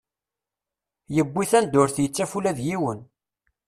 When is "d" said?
2.57-2.59